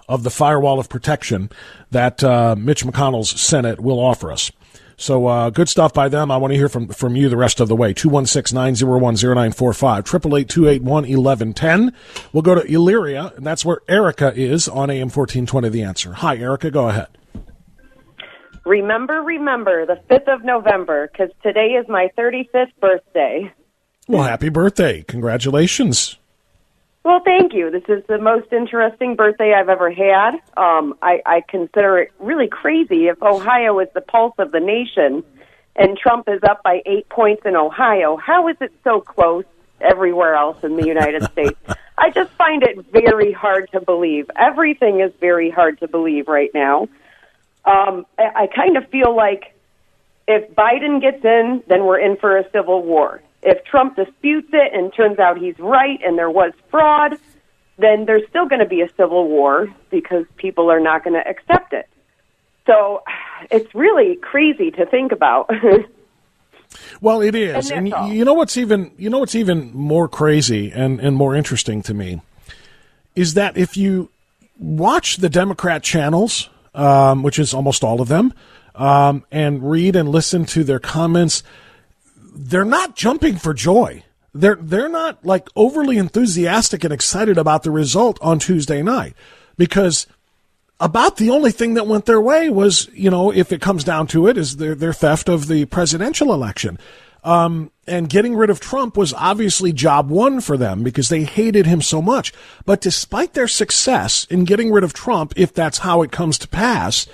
[0.10, 1.50] of the firewall of protection
[1.92, 4.52] that uh, Mitch McConnell's Senate will offer us.
[5.00, 6.30] So uh, good stuff by them.
[6.30, 7.94] I want to hear from from you the rest of the way.
[7.94, 10.82] 216-901-0945, 888
[12.34, 16.12] We'll go to Elyria, and that's where Erica is on AM 1420 The Answer.
[16.14, 16.70] Hi, Erica.
[16.70, 17.08] Go ahead.
[18.66, 23.54] Remember, remember, the 5th of November, because today is my 35th birthday.
[24.10, 25.04] Well, happy birthday.
[25.04, 26.18] Congratulations.
[27.04, 27.72] Well, thank you.
[27.72, 30.36] This is the most interesting birthday I've ever had.
[30.58, 35.24] Um, I, I consider it really crazy if Ohio is the pulse of the nation
[35.76, 38.18] and Trump is up by eight points in Ohio.
[38.18, 39.46] How is it so close
[39.80, 41.58] everywhere else in the United States?
[41.98, 44.30] I just find it very hard to believe.
[44.36, 46.90] Everything is very hard to believe right now.
[47.64, 49.56] Um, I, I kind of feel like
[50.28, 53.22] if Biden gets in, then we're in for a civil war.
[53.42, 57.18] If Trump disputes it and turns out he's right and there was fraud,
[57.78, 61.28] then there's still going to be a civil war because people are not going to
[61.28, 61.88] accept it.
[62.66, 63.04] So
[63.50, 65.50] it's really crazy to think about.
[67.02, 70.72] well, it is, and, and you know what's even you know what's even more crazy
[70.72, 72.22] and and more interesting to me
[73.16, 74.10] is that if you
[74.60, 78.34] watch the Democrat channels, um, which is almost all of them,
[78.76, 81.44] um, and read and listen to their comments
[82.34, 84.04] they're not jumping for joy.
[84.34, 89.16] They're they're not like overly enthusiastic and excited about the result on Tuesday night
[89.58, 90.08] because
[90.80, 94.08] about the only thing that went their way was, you know, if it comes down
[94.08, 96.80] to it, is their their theft of the presidential election.
[97.22, 101.66] Um, and getting rid of Trump was obviously job one for them because they hated
[101.66, 102.32] him so much.
[102.66, 106.48] But despite their success in getting rid of Trump, if that's how it comes to
[106.48, 107.08] pass,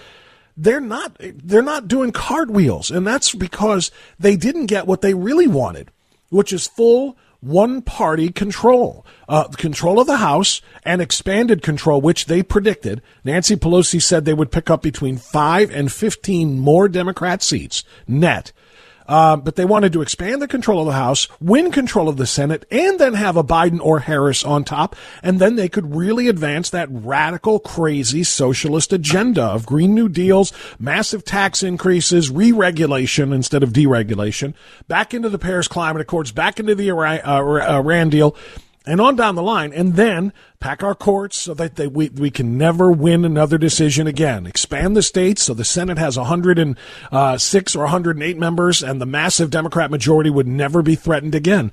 [0.58, 2.92] they're not they're not doing cartwheels.
[2.92, 5.92] And that's because they didn't get what they really wanted
[6.30, 9.06] which is full one party control.
[9.30, 13.02] Uh, control of the house and expanded control which they predicted.
[13.24, 18.52] Nancy pelosi said they would pick up between 5 and 15 more democrat seats net
[19.08, 22.26] uh, but they wanted to expand the control of the House, win control of the
[22.26, 24.96] Senate, and then have a Biden or Harris on top.
[25.22, 30.52] And then they could really advance that radical, crazy socialist agenda of Green New Deals,
[30.80, 34.54] massive tax increases, re regulation instead of deregulation,
[34.88, 37.42] back into the Paris Climate Accords, back into the Iran, uh,
[37.78, 38.36] Iran deal
[38.86, 42.30] and on down the line, and then pack our courts so that they, we, we
[42.30, 44.46] can never win another decision again.
[44.46, 49.50] Expand the states so the Senate has 106 uh, or 108 members, and the massive
[49.50, 51.72] Democrat majority would never be threatened again.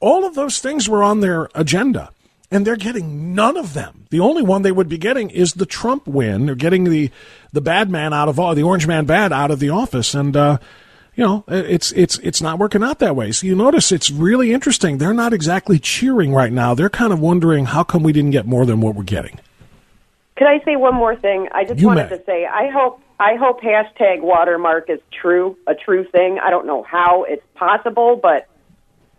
[0.00, 2.10] All of those things were on their agenda,
[2.50, 4.06] and they're getting none of them.
[4.10, 6.46] The only one they would be getting is the Trump win.
[6.46, 7.10] They're getting the
[7.52, 10.36] the bad man out of the orange man bad out of the office, and.
[10.36, 10.58] Uh,
[11.18, 13.32] you know, it's it's it's not working out that way.
[13.32, 14.98] So you notice it's really interesting.
[14.98, 16.74] They're not exactly cheering right now.
[16.74, 19.40] They're kind of wondering how come we didn't get more than what we're getting.
[20.36, 21.48] Could I say one more thing?
[21.50, 22.18] I just you wanted may.
[22.18, 26.38] to say I hope I hope hashtag watermark is true, a true thing.
[26.38, 28.46] I don't know how it's possible, but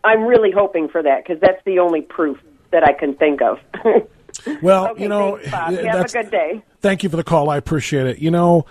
[0.01, 2.39] I'm really hoping for that because that's the only proof
[2.71, 3.59] that I can think of.
[4.61, 5.73] well, okay, you know, thanks, Bob.
[5.73, 6.63] Eh, you have a good day.
[6.79, 7.49] Thank you for the call.
[7.49, 8.19] I appreciate it.
[8.19, 8.65] You know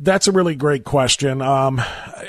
[0.00, 1.42] that's a really great question.
[1.42, 1.80] Um,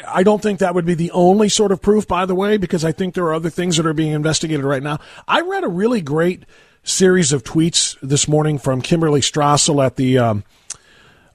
[0.07, 2.83] I don't think that would be the only sort of proof, by the way, because
[2.83, 4.99] I think there are other things that are being investigated right now.
[5.27, 6.43] I read a really great
[6.83, 10.43] series of tweets this morning from Kimberly Strassel at the um,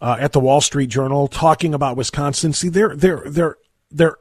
[0.00, 2.52] uh, at the Wall Street Journal talking about Wisconsin.
[2.52, 3.56] See, there there there
[3.90, 4.16] there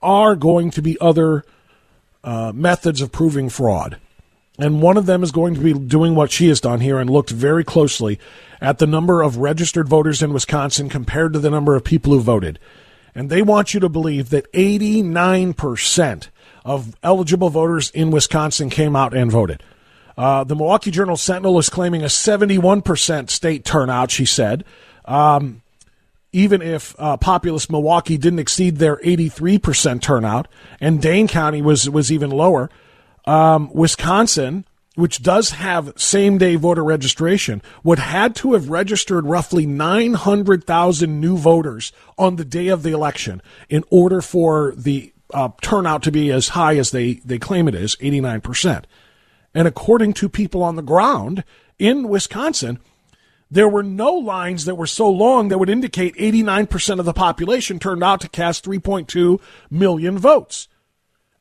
[0.00, 1.44] are going to be other
[2.22, 3.98] uh, methods of proving fraud.
[4.58, 7.08] And one of them is going to be doing what she has done here and
[7.08, 8.18] looked very closely
[8.60, 12.20] at the number of registered voters in Wisconsin compared to the number of people who
[12.20, 12.58] voted.
[13.14, 16.28] And they want you to believe that 89%
[16.64, 19.62] of eligible voters in Wisconsin came out and voted.
[20.16, 24.64] Uh, the Milwaukee Journal Sentinel is claiming a 71% state turnout, she said.
[25.04, 25.62] Um,
[26.32, 30.48] even if uh, populous Milwaukee didn't exceed their 83% turnout,
[30.80, 32.68] and Dane County was, was even lower.
[33.28, 34.64] Um, Wisconsin,
[34.94, 41.36] which does have same day voter registration, would had to have registered roughly 900,000 new
[41.36, 46.32] voters on the day of the election in order for the uh, turnout to be
[46.32, 48.84] as high as they, they claim it is, 89%.
[49.52, 51.44] And according to people on the ground
[51.78, 52.78] in Wisconsin,
[53.50, 57.78] There were no lines that were so long that would indicate 89% of the population
[57.78, 60.68] turned out to cast 3.2 million votes.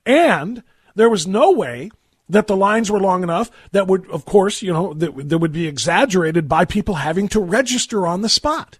[0.05, 0.63] And
[0.97, 1.89] there was no way
[2.29, 5.53] that the lines were long enough that would, of course, you know, that, that would
[5.53, 8.79] be exaggerated by people having to register on the spot.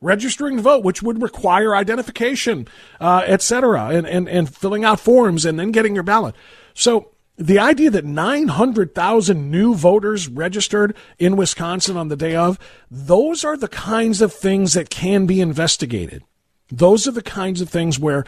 [0.00, 2.68] Registering to vote, which would require identification,
[3.00, 6.34] uh, et cetera, and, and, and filling out forms and then getting your ballot.
[6.74, 12.58] So the idea that 900,000 new voters registered in Wisconsin on the day of,
[12.90, 16.24] those are the kinds of things that can be investigated.
[16.70, 18.24] Those are the kinds of things where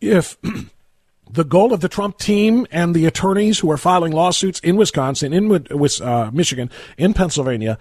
[0.00, 0.36] if
[1.30, 5.32] the goal of the Trump team and the attorneys who are filing lawsuits in Wisconsin,
[5.32, 5.66] in
[6.02, 7.78] uh, Michigan, in Pennsylvania,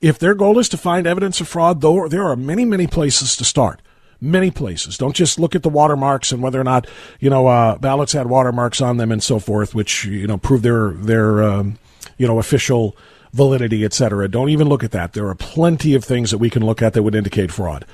[0.00, 3.36] if their goal is to find evidence of fraud, though there are many, many places
[3.36, 3.80] to start
[4.20, 4.96] many places.
[4.96, 6.86] Don't just look at the watermarks and whether or not
[7.20, 10.62] you know uh, ballots had watermarks on them and so forth, which you know prove
[10.62, 11.78] their their um,
[12.16, 12.96] you know official
[13.32, 14.28] validity, etc.
[14.28, 15.12] Don't even look at that.
[15.12, 17.84] There are plenty of things that we can look at that would indicate fraud.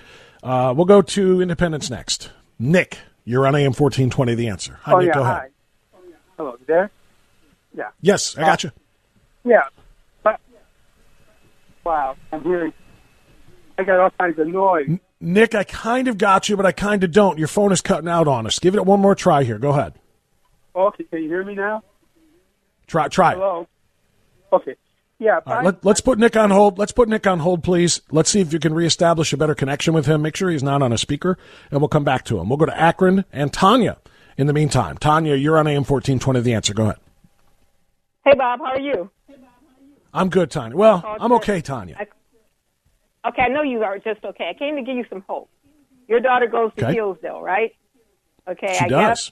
[0.42, 2.30] Uh, we'll go to Independence next.
[2.58, 4.34] Nick, you're on AM fourteen twenty.
[4.34, 4.78] The answer.
[4.82, 5.38] Hi, oh Nick, yeah, go hi.
[5.38, 5.50] ahead.
[6.36, 6.90] Hello, you there?
[7.74, 7.90] Yeah.
[8.00, 8.72] Yes, I uh, got you.
[9.44, 9.62] Yeah.
[10.22, 10.40] But
[11.84, 12.72] wow, I'm hearing.
[13.78, 14.98] I got all kinds of noise.
[15.20, 17.38] Nick, I kind of got you, but I kind of don't.
[17.38, 18.58] Your phone is cutting out on us.
[18.58, 19.58] Give it one more try here.
[19.58, 19.94] Go ahead.
[20.74, 21.82] Okay, can you hear me now?
[22.86, 23.34] Try, try.
[23.34, 23.68] Hello.
[24.52, 24.74] Okay.
[25.22, 25.38] Yeah.
[25.46, 26.78] Right, let, let's put Nick on hold.
[26.78, 28.00] Let's put Nick on hold, please.
[28.10, 30.20] Let's see if you can reestablish a better connection with him.
[30.20, 31.38] Make sure he's not on a speaker,
[31.70, 32.48] and we'll come back to him.
[32.48, 33.98] We'll go to Akron and Tanya
[34.36, 34.98] in the meantime.
[34.98, 36.40] Tanya, you're on AM 1420.
[36.40, 36.74] The answer.
[36.74, 36.96] Go ahead.
[38.24, 38.58] Hey, Bob.
[38.58, 39.10] How are you?
[40.12, 40.76] I'm good, Tanya.
[40.76, 41.96] Well, I'm okay, Tanya.
[43.24, 44.50] Okay, I know you are just okay.
[44.50, 45.48] I came to give you some hope.
[46.08, 46.94] Your daughter goes to Okay.
[46.94, 47.74] Hillsdale, right?
[48.48, 49.30] Okay, She I does.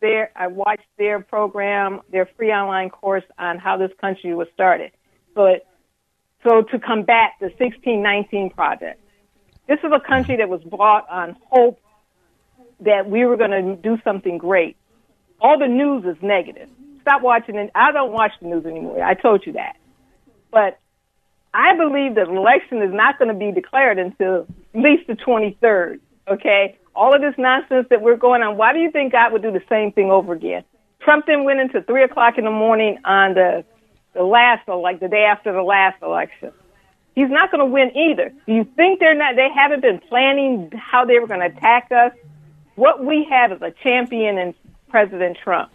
[0.00, 4.92] Their I watched their program, their free online course on how this country was started.
[5.34, 5.56] So
[6.44, 9.00] so to combat the 1619 project.
[9.66, 11.80] This is a country that was brought on hope
[12.80, 14.76] that we were going to do something great.
[15.40, 16.68] All the news is negative.
[17.02, 17.70] Stop watching it.
[17.74, 19.02] I don't watch the news anymore.
[19.02, 19.76] I told you that.
[20.50, 20.78] But
[21.52, 26.00] I believe that election is not going to be declared until at least the 23rd.
[26.28, 26.78] Okay?
[26.98, 29.52] All of this nonsense that we're going on, why do you think God would do
[29.52, 30.64] the same thing over again?
[31.00, 33.64] Trump then went into 3 o'clock in the morning on the,
[34.14, 36.50] the last, like the day after the last election.
[37.14, 38.32] He's not going to win either.
[38.46, 41.92] Do you think they're not, they haven't been planning how they were going to attack
[41.92, 42.10] us?
[42.74, 44.54] What we have is a champion in
[44.88, 45.70] President Trump.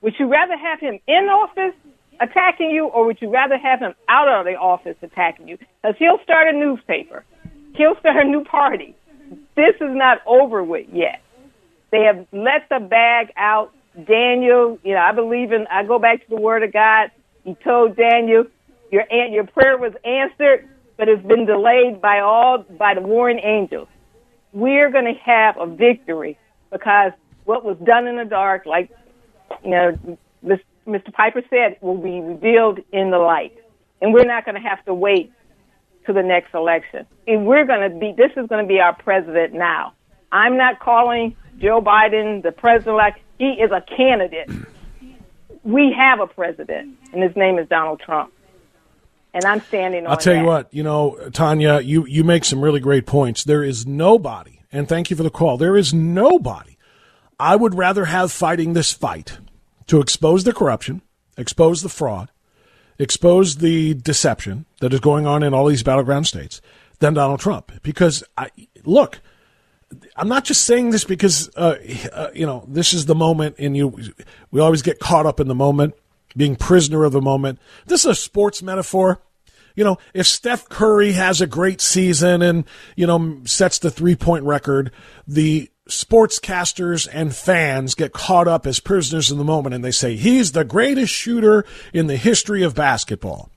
[0.00, 1.74] Would you rather have him in office
[2.18, 5.56] attacking you, or would you rather have him out of the office attacking you?
[5.56, 7.24] Because he'll start a newspaper,
[7.76, 8.96] he'll start a new party.
[9.58, 11.20] This is not over with yet.
[11.90, 13.72] They have let the bag out.
[14.06, 15.66] Daniel, you know, I believe in.
[15.68, 17.10] I go back to the Word of God.
[17.42, 18.44] He told Daniel,
[18.92, 23.88] "Your your prayer was answered, but it's been delayed by all by the warring angels."
[24.52, 26.38] We're going to have a victory
[26.70, 27.10] because
[27.44, 28.90] what was done in the dark, like
[29.64, 30.18] you know,
[30.86, 31.12] Mr.
[31.12, 33.54] Piper said, will be revealed in the light,
[34.00, 35.32] and we're not going to have to wait
[36.08, 37.06] to the next election.
[37.26, 38.14] And we're going to be.
[38.16, 39.92] This is going to be our president now.
[40.32, 43.20] I'm not calling Joe Biden the president-elect.
[43.38, 44.50] He is a candidate.
[45.62, 48.32] We have a president, and his name is Donald Trump.
[49.34, 50.40] And I'm standing on I'll tell that.
[50.40, 53.44] you what, you know, Tanya, you, you make some really great points.
[53.44, 56.78] There is nobody, and thank you for the call, there is nobody
[57.38, 59.38] I would rather have fighting this fight
[59.86, 61.02] to expose the corruption,
[61.36, 62.30] expose the fraud,
[62.98, 66.60] expose the deception that is going on in all these battleground states
[66.98, 67.72] than Donald Trump.
[67.82, 68.50] Because, I
[68.84, 69.20] look,
[70.16, 71.76] I'm not just saying this because, uh,
[72.12, 73.96] uh, you know, this is the moment, and you,
[74.50, 75.94] we always get caught up in the moment,
[76.36, 77.58] being prisoner of the moment.
[77.86, 79.20] This is a sports metaphor.
[79.74, 82.64] You know, if Steph Curry has a great season and,
[82.96, 84.90] you know, sets the three point record,
[85.26, 90.16] the sportscasters and fans get caught up as prisoners in the moment and they say,
[90.16, 93.50] he's the greatest shooter in the history of basketball.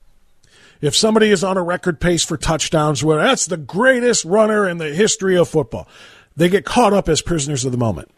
[0.80, 4.78] If somebody is on a record pace for touchdowns, well, that's the greatest runner in
[4.78, 5.86] the history of football.
[6.34, 8.10] They get caught up as prisoners of the moment.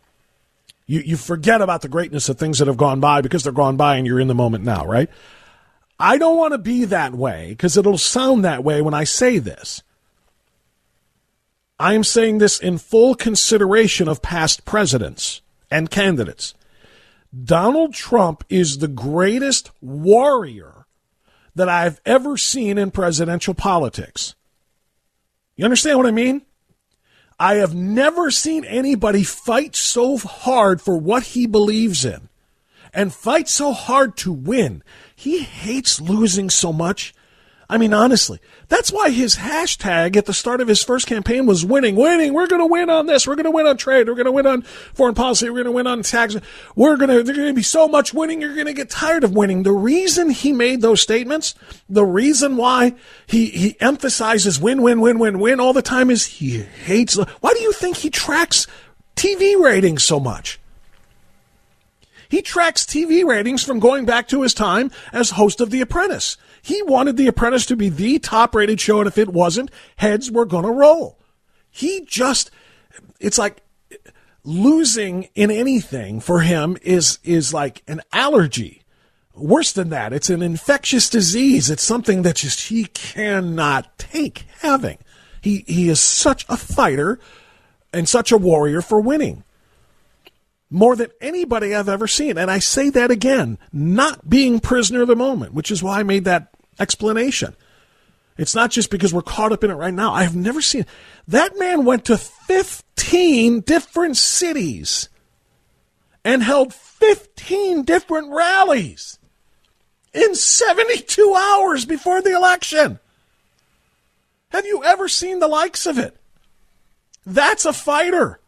[0.87, 3.77] You, you forget about the greatness of things that have gone by because they're gone
[3.77, 5.11] by and you're in the moment now, right?
[5.98, 9.38] I don't want to be that way because it'll sound that way when I say
[9.38, 9.83] this.
[11.79, 16.55] I am saying this in full consideration of past presidents and candidates.
[17.43, 20.87] Donald Trump is the greatest warrior
[21.55, 24.35] that I've ever seen in presidential politics.
[25.57, 26.43] You understand what I mean?
[27.39, 32.29] I have never seen anybody fight so hard for what he believes in
[32.93, 34.83] and fight so hard to win.
[35.17, 37.13] He hates losing so much.
[37.68, 41.64] I mean, honestly, that's why his hashtag at the start of his first campaign was
[41.64, 42.35] winning, winning.
[42.35, 43.27] We're going to win on this.
[43.27, 44.07] We're going to win on trade.
[44.07, 45.48] We're going to win on foreign policy.
[45.48, 46.37] We're going to win on tax.
[46.77, 48.42] We're going to, there's going to be so much winning.
[48.42, 49.62] You're going to get tired of winning.
[49.62, 51.55] The reason he made those statements,
[51.88, 52.94] the reason why
[53.27, 57.16] he, he emphasizes win, win, win, win, win all the time is he hates.
[57.16, 58.66] Why do you think he tracks
[59.16, 60.61] TV ratings so much?
[62.29, 66.37] He tracks TV ratings from going back to his time as host of The Apprentice.
[66.64, 70.31] He wanted The Apprentice to be the top rated show, and if it wasn't, heads
[70.31, 71.18] were going to roll.
[71.68, 72.50] He just,
[73.20, 73.61] it's like
[74.44, 78.83] losing in anything for him is, is like an allergy.
[79.35, 81.68] Worse than that, it's an infectious disease.
[81.68, 84.96] It's something that just he cannot take having.
[85.42, 87.20] He, he is such a fighter
[87.92, 89.44] and such a warrior for winning
[90.70, 92.38] more than anybody I've ever seen.
[92.38, 96.03] And I say that again, not being prisoner of the moment, which is why I
[96.05, 97.55] made that explanation.
[98.37, 100.13] It's not just because we're caught up in it right now.
[100.13, 100.87] I have never seen
[101.29, 105.09] that man went to 15 different cities
[106.25, 109.19] and held 15 different rallies
[110.13, 112.99] in 72 hours before the election.
[114.49, 116.17] Have you ever seen the likes of it?
[117.27, 118.41] That's a fighter.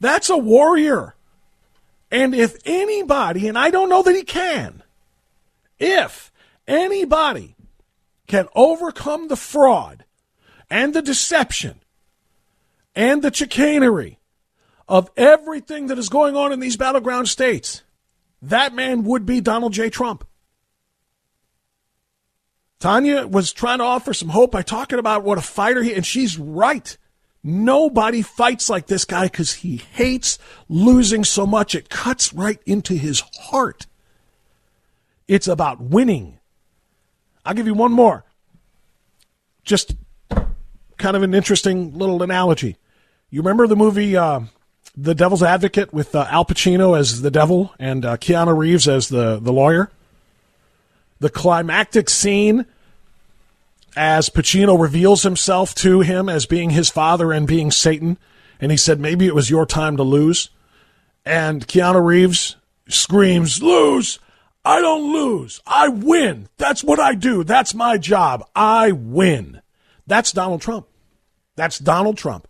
[0.00, 1.14] That's a warrior.
[2.10, 4.82] And if anybody, and I don't know that he can,
[5.78, 6.32] if
[6.68, 7.56] anybody
[8.28, 10.04] can overcome the fraud
[10.70, 11.80] and the deception
[12.94, 14.18] and the chicanery
[14.86, 17.82] of everything that is going on in these battleground states,
[18.40, 19.90] that man would be Donald J.
[19.90, 20.24] Trump.
[22.80, 26.06] Tanya was trying to offer some hope by talking about what a fighter he, and
[26.06, 26.96] she's right.
[27.42, 31.74] Nobody fights like this guy because he hates losing so much.
[31.74, 33.86] It cuts right into his heart.
[35.26, 36.37] It's about winning.
[37.48, 38.24] I'll give you one more.
[39.64, 39.96] Just
[40.98, 42.76] kind of an interesting little analogy.
[43.30, 44.40] You remember the movie uh,
[44.94, 49.08] The Devil's Advocate with uh, Al Pacino as the devil and uh, Keanu Reeves as
[49.08, 49.90] the, the lawyer?
[51.20, 52.66] The climactic scene
[53.96, 58.18] as Pacino reveals himself to him as being his father and being Satan,
[58.60, 60.50] and he said, Maybe it was your time to lose.
[61.24, 62.56] And Keanu Reeves
[62.88, 64.18] screams, Lose!
[64.68, 65.62] I don't lose.
[65.66, 66.46] I win.
[66.58, 67.42] That's what I do.
[67.42, 68.46] That's my job.
[68.54, 69.62] I win.
[70.06, 70.86] That's Donald Trump.
[71.56, 72.46] That's Donald Trump.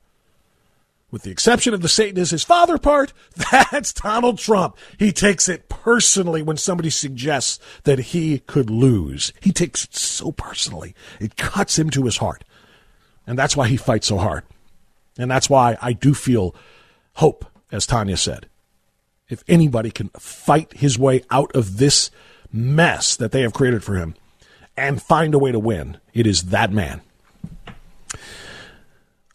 [1.13, 3.13] With the exception of the Satan is his father part,
[3.53, 4.77] that's Donald Trump.
[4.99, 9.33] He takes it personally when somebody suggests that he could lose.
[9.41, 10.97] He takes it so personally.
[11.21, 12.43] It cuts him to his heart.
[13.29, 14.43] And that's why he fights so hard.
[15.17, 16.53] And that's why I do feel
[17.15, 18.49] hope, as Tanya said
[19.29, 22.11] if anybody can fight his way out of this
[22.53, 24.15] mess that they have created for him
[24.77, 27.01] and find a way to win, it is that man.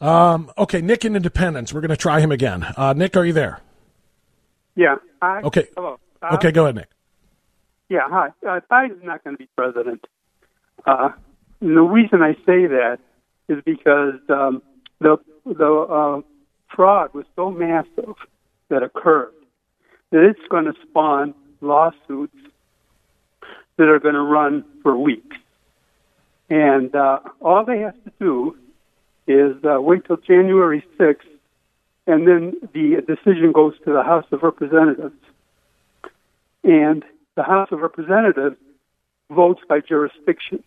[0.01, 1.73] Um, okay, Nick in Independence.
[1.73, 2.65] We're going to try him again.
[2.75, 3.61] Uh, Nick, are you there?
[4.75, 4.95] Yeah.
[5.21, 5.41] Hi.
[5.41, 5.67] Okay.
[5.75, 5.99] Hello.
[6.21, 6.89] Uh, okay, go ahead, Nick.
[7.87, 8.07] Yeah.
[8.09, 8.29] Hi.
[8.45, 10.05] Uh, Biden's not going to be president.
[10.85, 11.09] Uh,
[11.61, 12.97] and the reason I say that
[13.47, 14.61] is because um,
[14.99, 16.21] the the uh,
[16.75, 18.15] fraud was so massive
[18.69, 19.31] that occurred
[20.13, 22.37] that it's going to spawn lawsuits
[23.77, 25.35] that are going to run for weeks.
[26.51, 28.55] And uh, all they have to do
[29.25, 31.17] is uh, wait till January 6th,
[32.05, 35.15] and then the decision goes to the House of Representatives.
[36.63, 38.57] And the House of Representatives
[39.31, 40.63] votes by jurisdiction,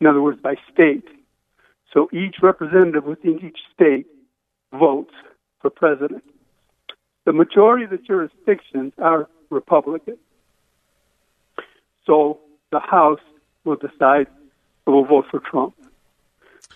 [0.00, 1.08] in other words, by state.
[1.92, 4.06] So each representative within each state
[4.72, 5.14] votes
[5.60, 6.22] for president.
[7.24, 10.16] The majority of the jurisdictions are Republican.
[12.06, 13.20] So the House
[13.64, 14.26] will decide
[14.86, 15.74] who will vote for Trump.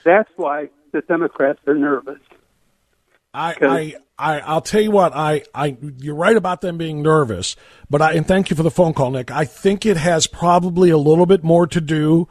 [0.05, 2.21] That's why the Democrats are nervous.
[3.33, 7.57] I, I, I, I'll tell you what, I, I, you're right about them being nervous,
[7.91, 9.33] but I, and thank you for the phone call, Nick.
[9.33, 12.29] I think it has probably a little bit more to do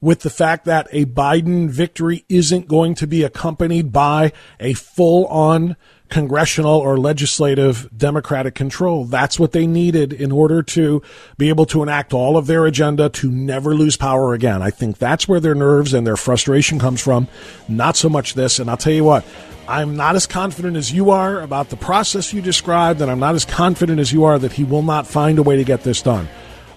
[0.00, 5.26] with the fact that a Biden victory isn't going to be accompanied by a full
[5.26, 5.76] on
[6.08, 9.04] congressional or legislative Democratic control.
[9.04, 11.02] That's what they needed in order to
[11.36, 14.62] be able to enact all of their agenda to never lose power again.
[14.62, 17.26] I think that's where their nerves and their frustration comes from,
[17.68, 18.58] not so much this.
[18.58, 19.24] And I'll tell you what,
[19.66, 23.34] I'm not as confident as you are about the process you described, and I'm not
[23.34, 26.02] as confident as you are that he will not find a way to get this
[26.02, 26.28] done.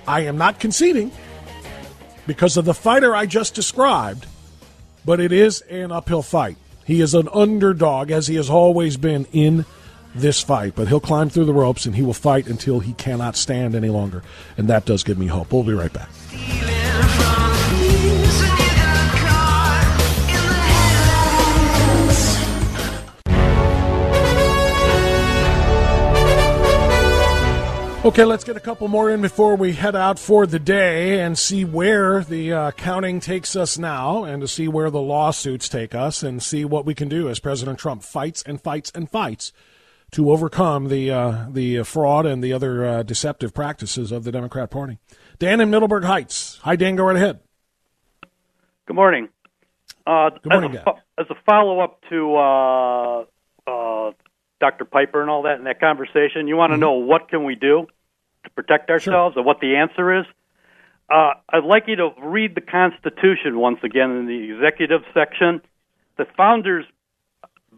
[0.08, 1.12] I am not conceding
[2.30, 4.28] because of the fighter I just described,
[5.04, 6.58] but it is an uphill fight.
[6.86, 9.66] He is an underdog, as he has always been in
[10.14, 13.36] this fight, but he'll climb through the ropes and he will fight until he cannot
[13.36, 14.22] stand any longer.
[14.60, 15.52] And that does give me hope.
[15.52, 17.39] We'll be right back.
[28.10, 31.38] Okay, let's get a couple more in before we head out for the day and
[31.38, 35.94] see where the uh, counting takes us now and to see where the lawsuits take
[35.94, 39.54] us and see what we can do as President Trump fights and fights and fights
[40.10, 44.72] to overcome the uh, the fraud and the other uh, deceptive practices of the Democrat
[44.72, 44.98] Party.
[45.38, 46.58] Dan in Middleburg Heights.
[46.64, 46.96] Hi, Dan.
[46.96, 47.42] Go right ahead.
[48.88, 49.30] Good morning.
[50.08, 53.20] Uh, Good morning, as, a, as a follow up to uh,
[53.68, 54.12] uh,
[54.60, 54.86] Dr.
[54.86, 56.82] Piper and all that in that conversation, you want to mm-hmm.
[56.82, 57.86] know what can we do
[58.44, 59.40] to protect ourselves sure.
[59.40, 60.26] and what the answer is?
[61.10, 65.62] Uh, I'd like you to read the Constitution once again in the executive section.
[66.18, 66.86] The founders'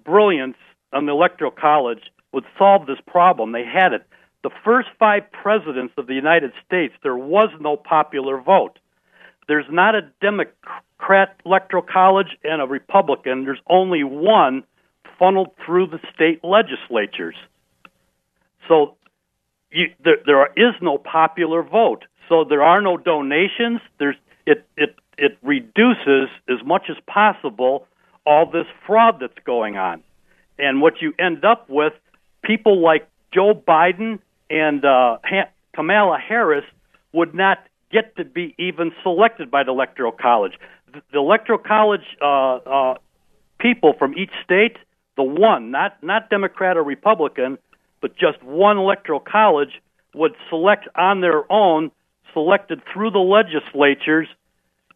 [0.04, 0.58] brilliance
[0.92, 2.02] on the Electoral College
[2.34, 3.52] would solve this problem.
[3.52, 4.06] They had it.
[4.44, 8.80] The first five presidents of the United States, there was no popular vote.
[9.48, 13.46] There's not a Democrat Electoral College and a Republican.
[13.46, 14.64] There's only one
[15.20, 17.36] funneled through the state legislatures.
[18.68, 18.96] So
[19.72, 22.06] you, there, there is no popular vote.
[22.30, 23.82] So there are no donations.
[24.00, 24.16] There's
[24.46, 27.88] it it it reduces as much as possible
[28.26, 30.04] all this fraud that's going on,
[30.58, 31.94] and what you end up with
[32.44, 34.20] people like Joe Biden
[34.50, 35.18] and uh,
[35.74, 36.66] Kamala Harris
[37.14, 37.60] would not
[37.92, 40.54] get to be even selected by the Electoral College.
[40.94, 42.96] The, the Electoral College uh, uh,
[43.60, 44.78] people from each state,
[45.18, 47.58] the one, not not Democrat or Republican,
[48.02, 49.82] but just one Electoral College
[50.14, 51.92] would select on their own,
[52.34, 54.28] selected through the legislatures,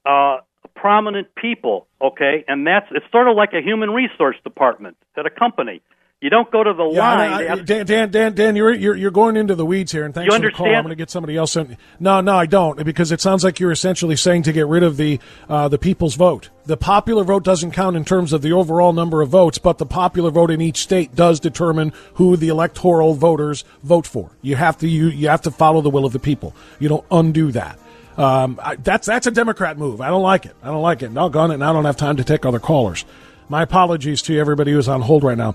[0.05, 0.37] uh,
[0.75, 1.87] prominent people.
[2.01, 5.81] Okay, and that's it's sort of like a human resource department at a company.
[6.25, 7.33] You don't go to the yeah, line.
[7.33, 10.11] I, I, Dan, Dan, Dan, Dan, you're, you're you're going into the weeds here, and
[10.11, 10.65] thanks you for the call.
[10.65, 11.77] I'm going to get somebody else in.
[11.99, 14.97] No, no, I don't, because it sounds like you're essentially saying to get rid of
[14.97, 16.49] the uh, the people's vote.
[16.65, 19.85] The popular vote doesn't count in terms of the overall number of votes, but the
[19.85, 24.31] popular vote in each state does determine who the electoral voters vote for.
[24.41, 26.55] You have to you, you have to follow the will of the people.
[26.79, 27.77] You don't undo that.
[28.17, 30.01] Um, I, that's that's a Democrat move.
[30.01, 30.55] I don't like it.
[30.63, 31.13] I don't like it.
[31.13, 33.05] Doggone it, and I don't have time to take other callers.
[33.47, 35.53] My apologies to everybody who's on hold right now.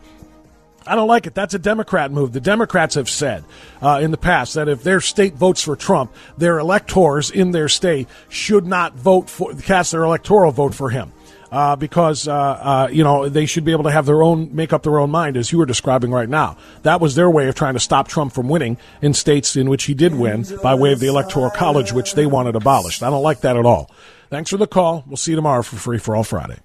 [0.87, 1.35] I don't like it.
[1.35, 2.33] That's a Democrat move.
[2.33, 3.45] The Democrats have said
[3.83, 7.69] uh, in the past that if their state votes for Trump, their electors in their
[7.69, 11.13] state should not vote for cast their electoral vote for him.
[11.53, 14.73] Uh, because uh, uh, you know they should be able to have their own make
[14.73, 16.57] up their own mind, as you were describing right now.
[16.85, 19.85] That was their way of trying to stop Trump from winning in states in which
[19.85, 23.03] he did win by way of the electoral college, which they wanted abolished.
[23.03, 23.91] I don't like that at all.
[24.29, 25.03] Thanks for the call.
[25.09, 26.61] We'll see you tomorrow for free for all Friday.